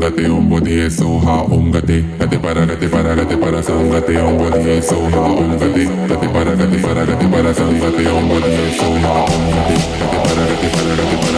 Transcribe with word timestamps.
gate 0.00 0.12
para 0.12 0.14
sang 0.14 0.16
gate 0.16 0.30
on 0.30 0.48
body 0.48 0.90
so 0.90 1.18
hot 1.18 1.50
om 1.50 1.70
gate 1.70 2.02
gate 2.18 2.42
para 2.42 2.66
gate 2.66 2.90
para 2.90 3.14
gate 3.14 3.40
para 3.40 3.62
sang 3.62 3.90
gate 3.90 4.16
on 4.16 4.38
body 4.38 4.82
so 4.82 4.96
hot 5.10 5.38
om 5.38 5.58
gate 5.58 5.88
gate 6.08 6.32
para 6.32 6.56
gate 6.56 6.82
para 6.82 7.06
gate 7.06 7.30
para 7.30 7.54
sang 7.54 7.80
gate 7.80 8.06
on 8.06 8.28
body 8.28 8.72
so 8.78 8.88
hot 9.04 9.30
om 9.30 9.44
gate 9.68 9.84
gate 10.00 10.20
para 10.24 10.44
gate 10.46 10.70
para 10.72 10.94
gate 10.96 11.20
para 11.20 11.33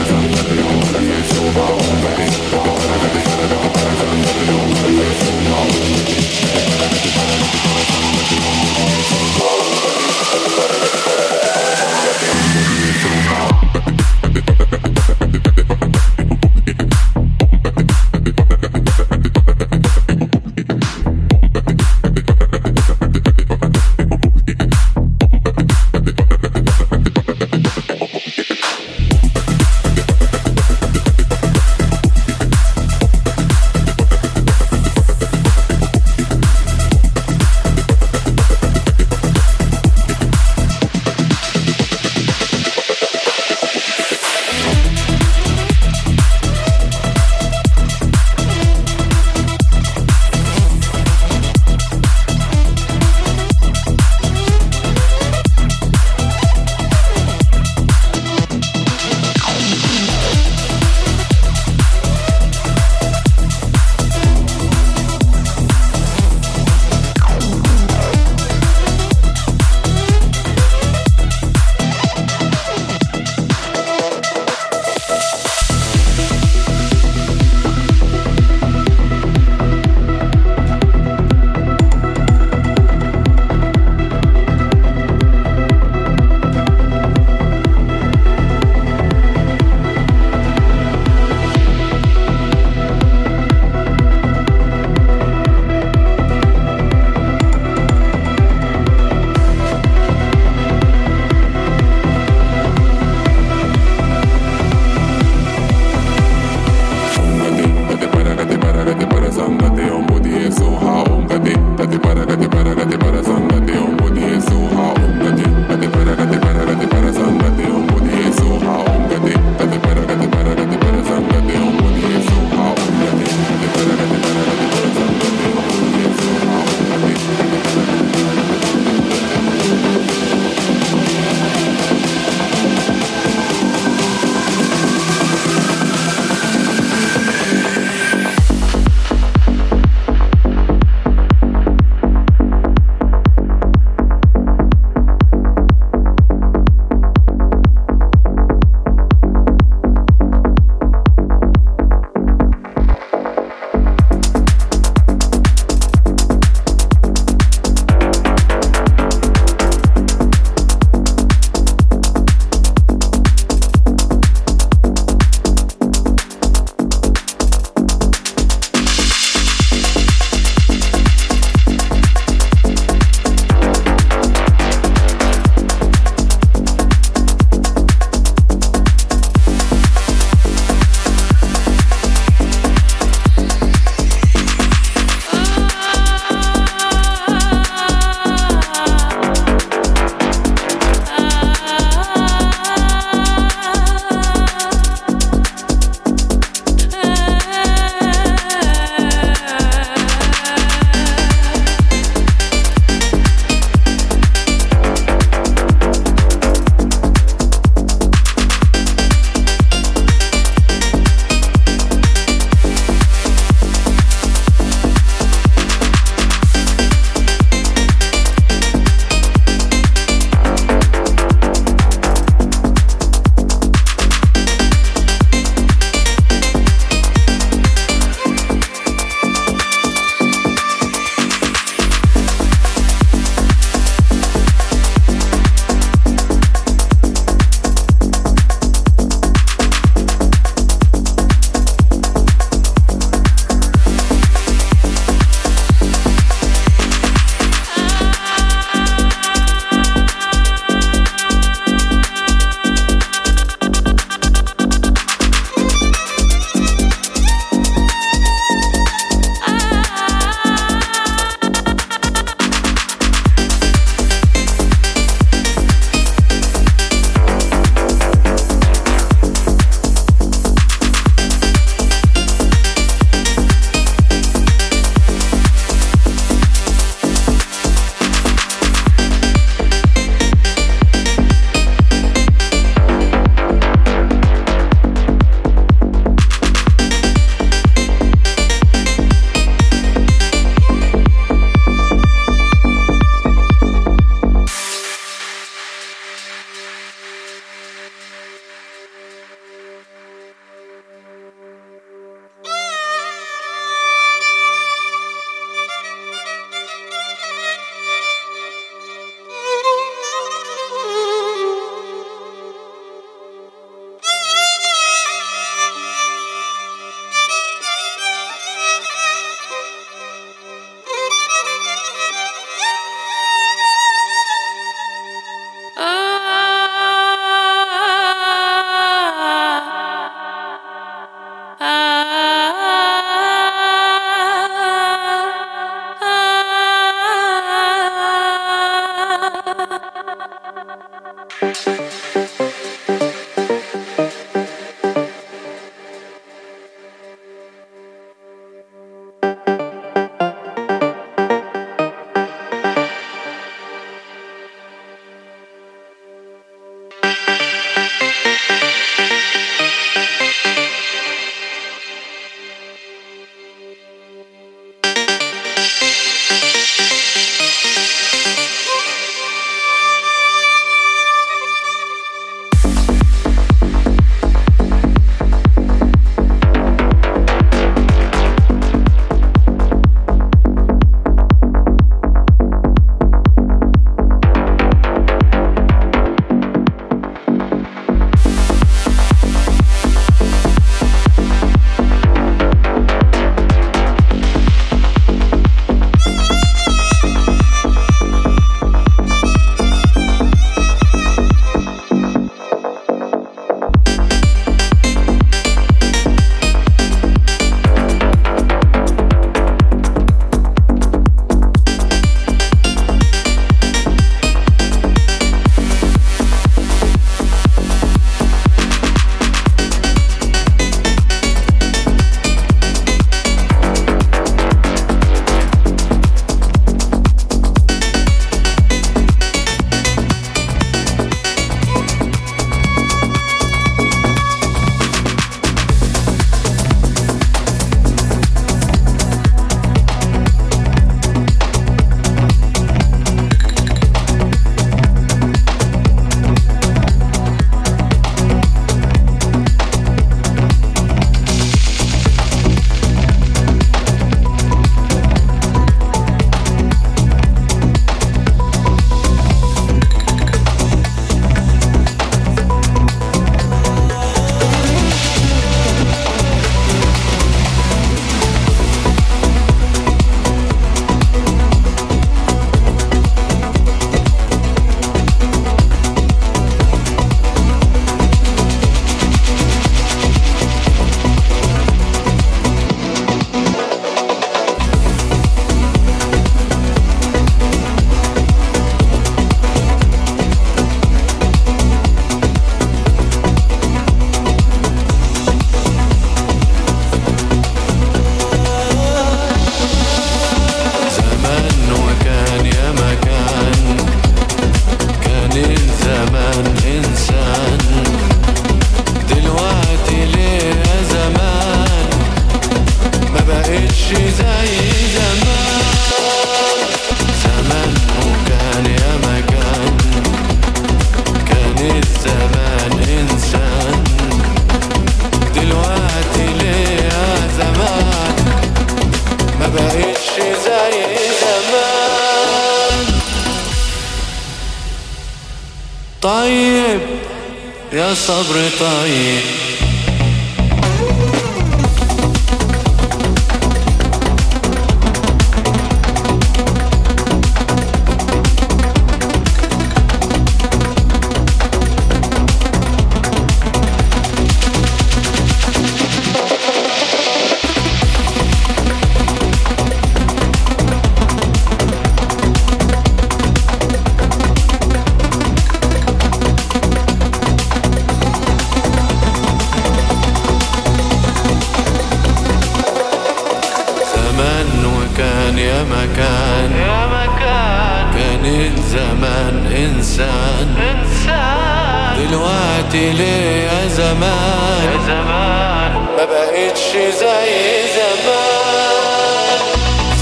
مكان 575.37 575.45
يا 575.45 575.63
مكان. 575.65 576.51
يا 576.61 576.87
مكان. 576.87 577.87
كان 577.95 578.57
زمان 578.71 579.47
إنسان. 579.57 580.49
إنسان. 580.57 582.09
دلوقتي 582.09 582.93
ليه 582.93 583.43
يا 583.45 583.69
زمان 583.69 584.65
يا 584.65 584.79
زمان 584.87 585.73
ما 585.97 586.05
بقتش 586.05 586.73
زي 587.01 587.33
زمان. 587.77 589.41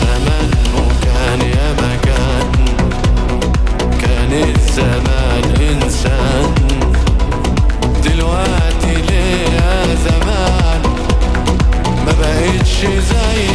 زمان 0.00 0.50
مكان 0.74 1.40
يا 1.40 1.72
مكان. 1.82 2.46
كان 4.02 4.54
زمان 4.72 5.44
إنسان. 5.60 6.54
دلوقتي 8.04 8.94
ليه 9.08 9.44
يا 9.56 9.94
زمان 10.06 10.82
ما 12.06 12.12
بقتش 12.20 12.76
زي 12.84 13.53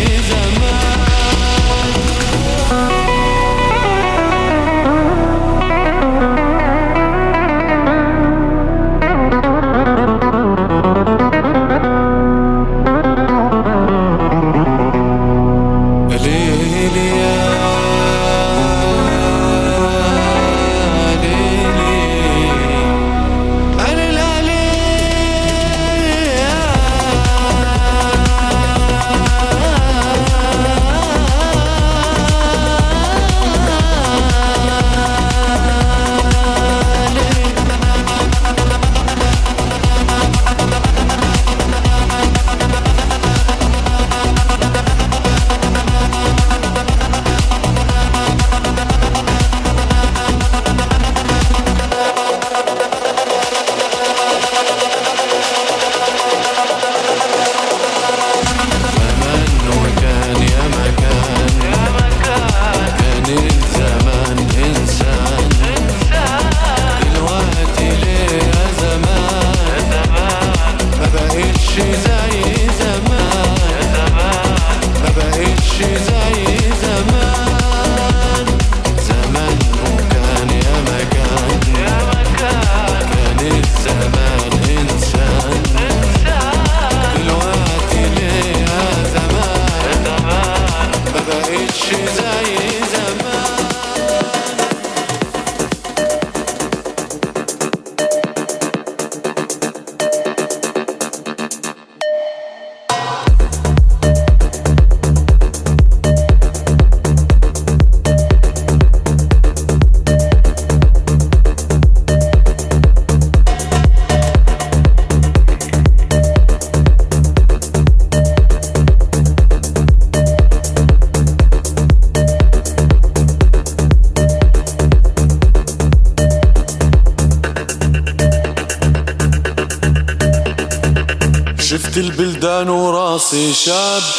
Shut 133.70 134.19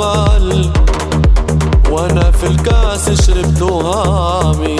الجمال 0.00 0.70
وأنا 1.90 2.30
في 2.30 2.46
الكاس 2.46 3.26
شربت 3.26 3.62
وهامي 3.62 4.76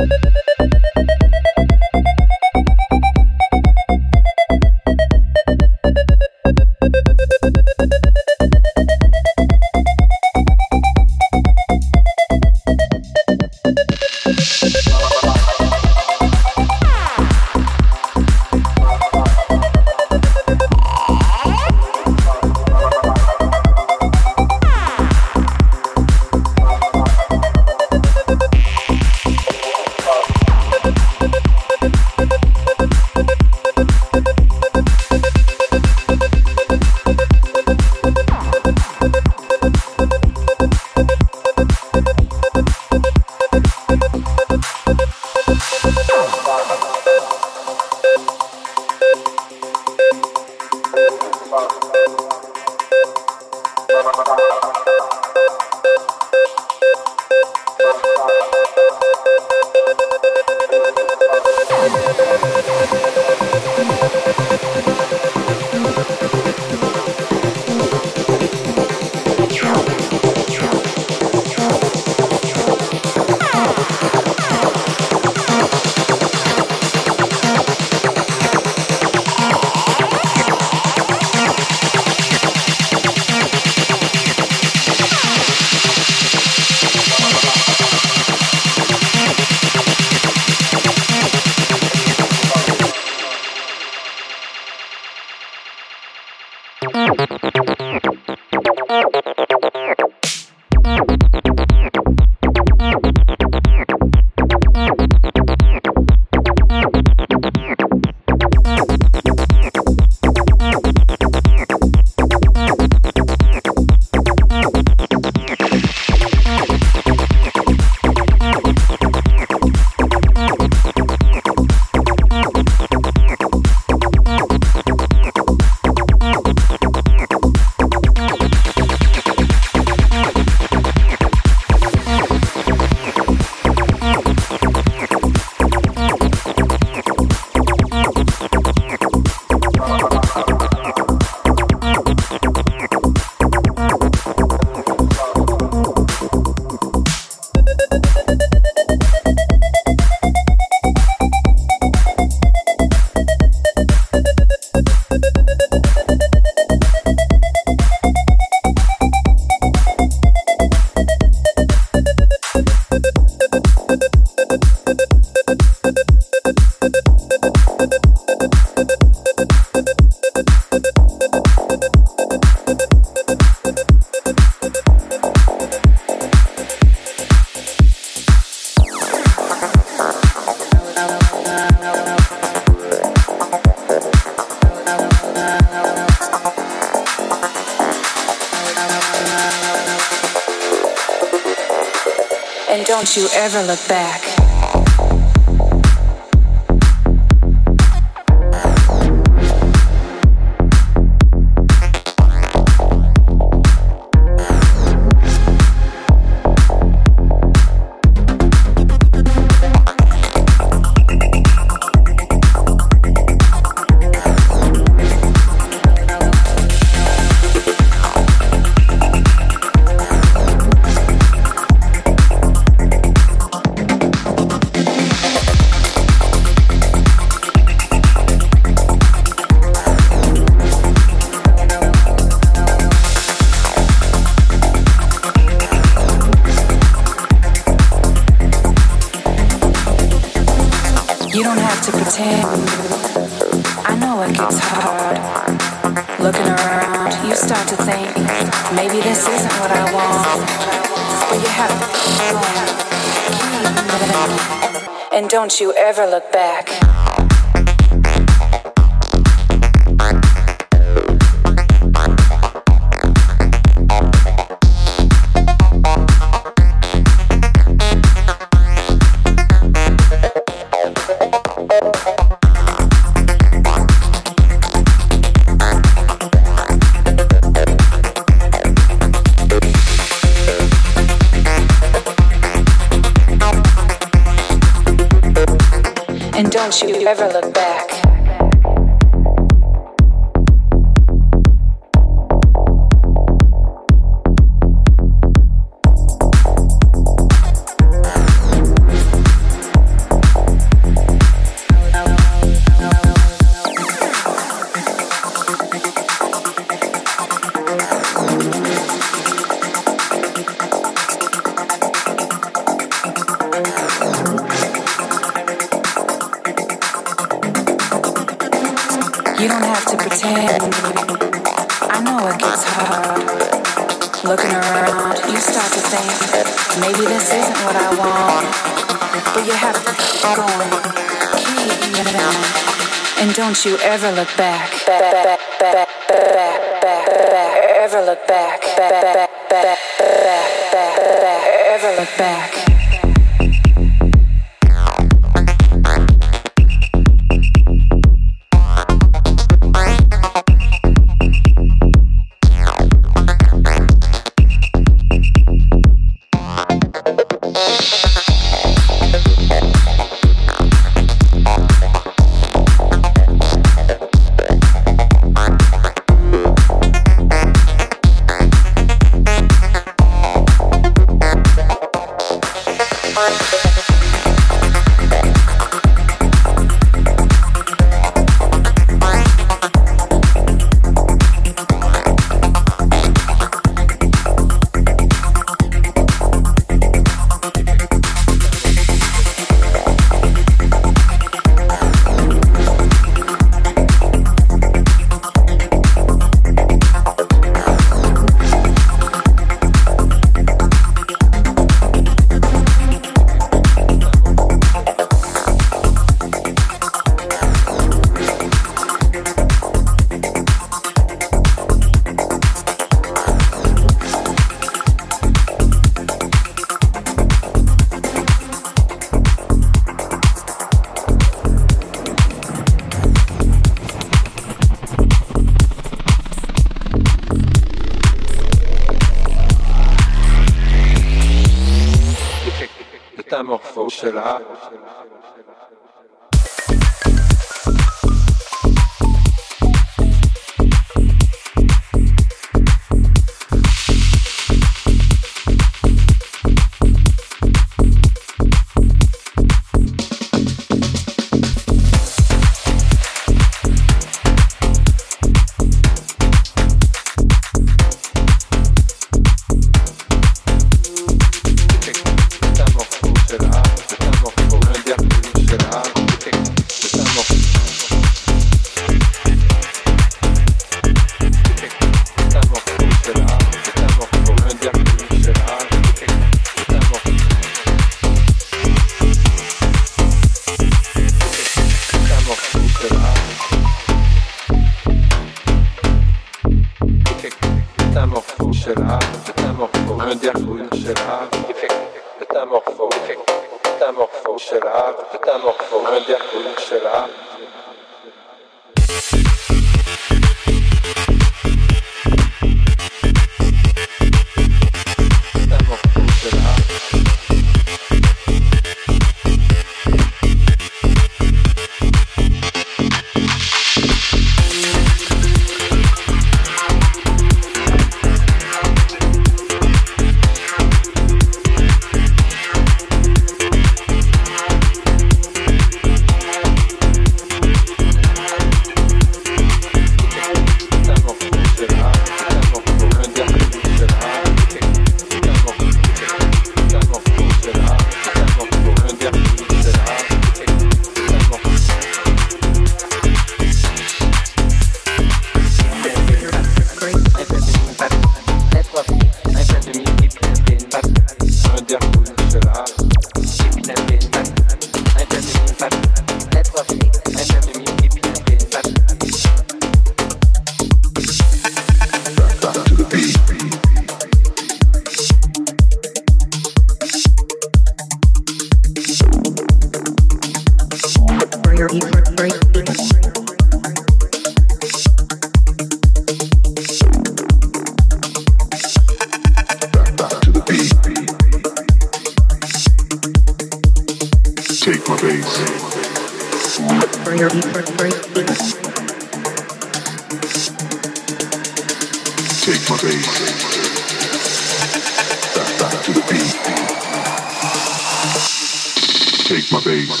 take 599.30 599.52
my 599.52 599.60
bass. 599.60 600.00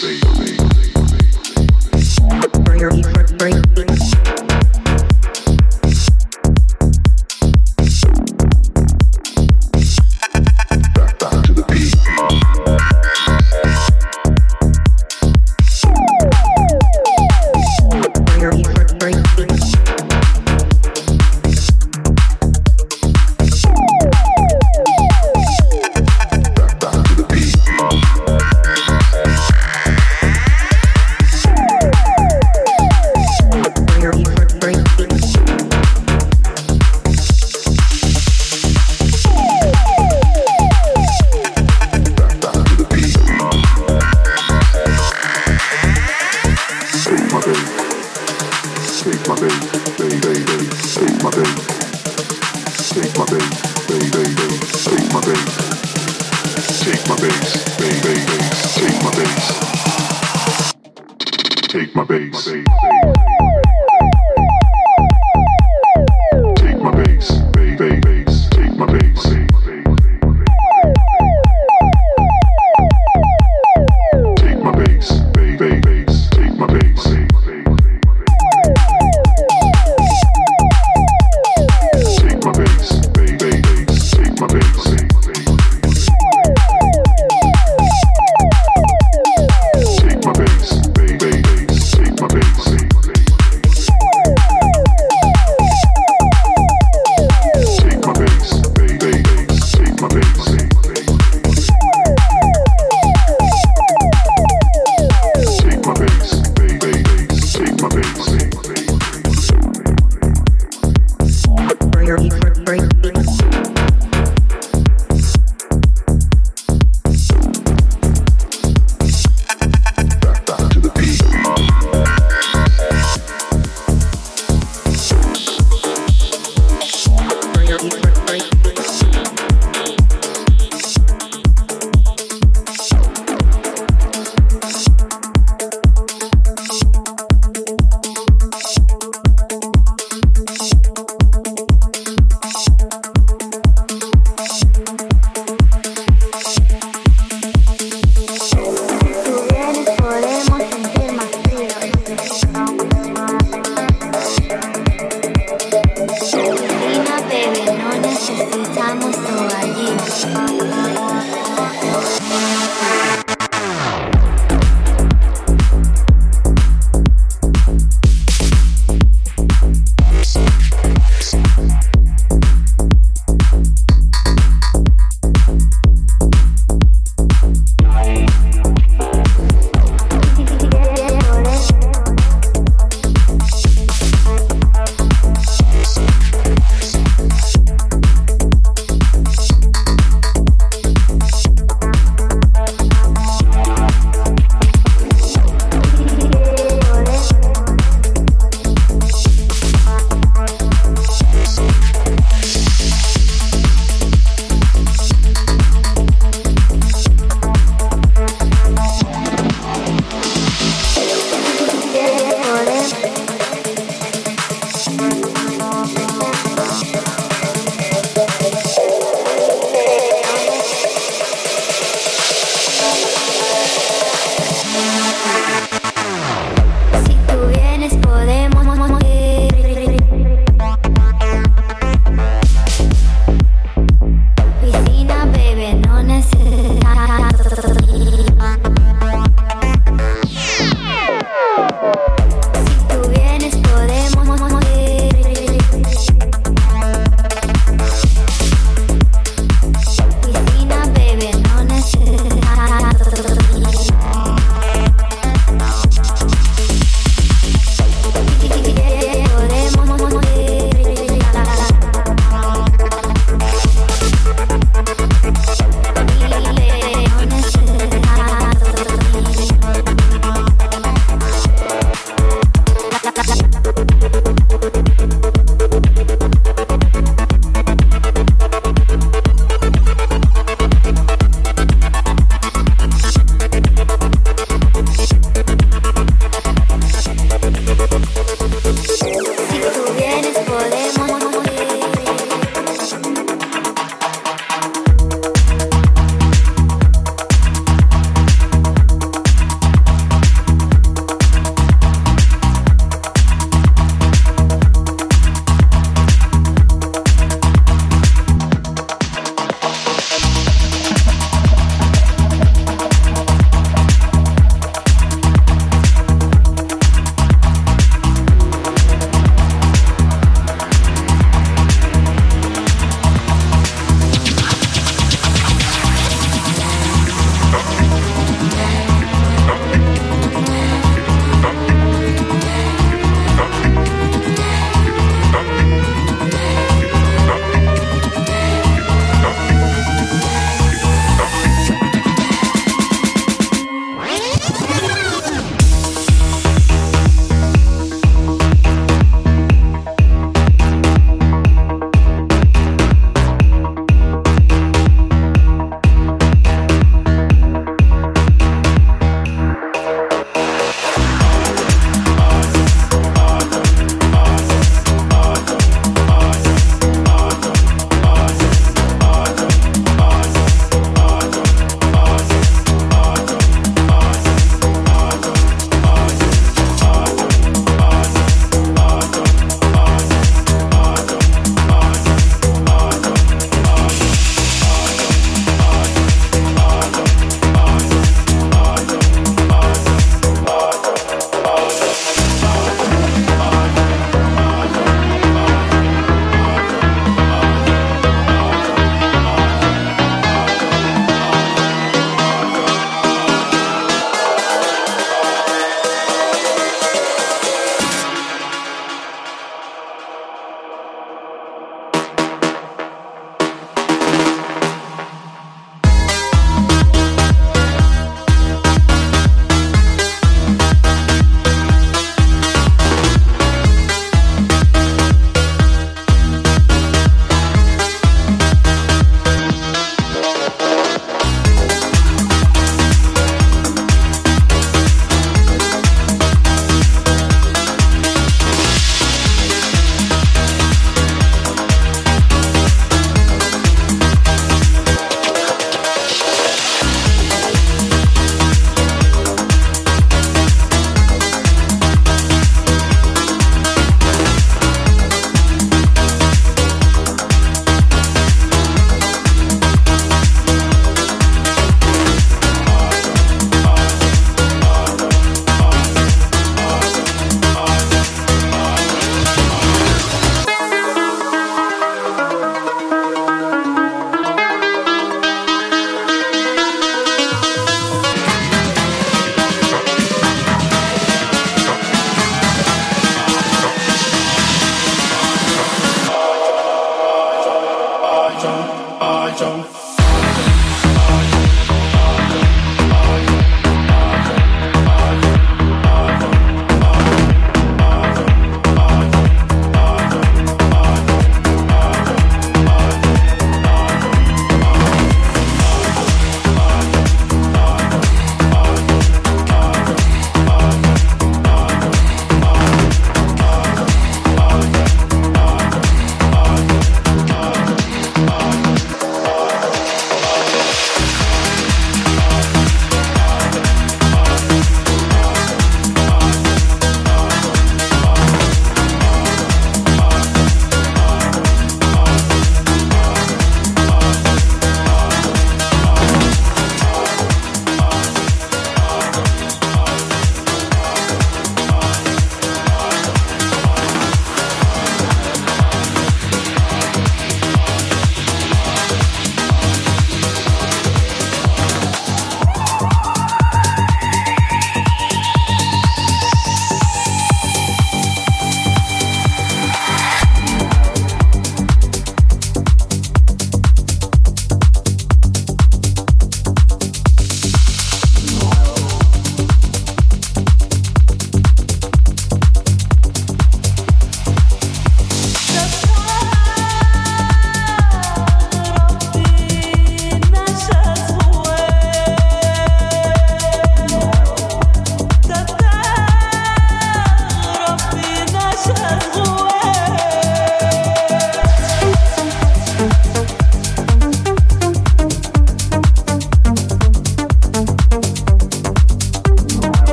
Bring, 2.64 3.02
bring, 3.38 3.62
bring, 3.74 4.19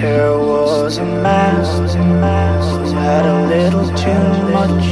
There 0.00 0.38
was 0.38 0.96
a 0.98 1.04
man 1.04 1.64
who 1.96 2.92
had 2.92 3.24
a 3.26 3.46
little 3.48 3.88
too 3.98 4.26
much 4.54 4.84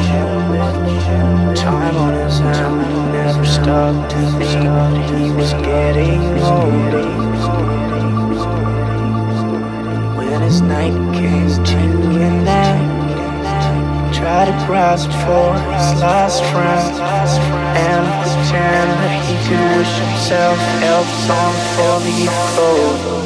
time 1.56 1.96
on 1.96 2.14
his 2.14 2.38
hand. 2.38 3.12
Never 3.12 3.44
stopped 3.44 4.10
to 4.10 4.16
think 4.38 4.64
that 4.64 5.10
he 5.10 5.30
was 5.30 5.52
getting 5.52 6.22
older. 6.42 7.06
When 10.16 10.42
his 10.42 10.60
night 10.60 10.96
came 11.14 11.64
to 11.64 11.78
an 12.26 12.48
end, 12.48 14.14
tried 14.14 14.46
to 14.46 14.66
grasp 14.66 15.10
for 15.10 15.54
his 15.70 15.88
last 16.02 16.42
friend 16.50 16.94
and 17.86 18.04
pretend 18.22 18.90
that 19.02 19.14
he 19.26 19.34
could 19.46 19.64
wish 19.78 19.94
himself 20.04 20.58
else 20.82 21.30
on 21.30 21.52
four-leaf 21.76 22.32
clover. 22.54 23.25